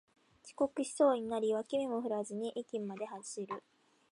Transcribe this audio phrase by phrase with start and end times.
[0.43, 3.63] 遅刻しそうになり脇目も振らずに駅まで走る